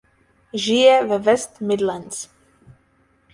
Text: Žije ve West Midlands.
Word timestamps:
Žije 0.63 0.95
ve 1.09 1.17
West 1.25 1.53
Midlands. 1.67 2.17